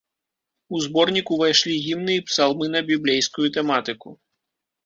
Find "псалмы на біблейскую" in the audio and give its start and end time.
2.31-3.47